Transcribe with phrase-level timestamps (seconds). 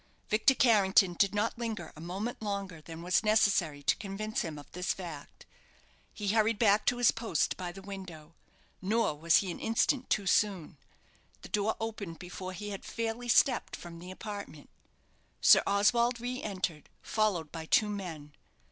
[0.29, 4.65] Victor Carrington did not linger a moment longer than was necessary to convince him of
[4.71, 5.45] this fact.
[6.11, 8.33] He hurried back to his post by the window:
[8.81, 10.77] nor was he an instant too soon.
[11.43, 14.71] The door opened before he had fairly stepped from the apartment.
[15.39, 18.33] Sir Oswald re entered, followed by two men.